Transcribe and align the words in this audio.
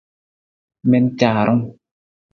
Mi 0.89 0.97
na 1.03 1.09
caarung! 1.19 1.63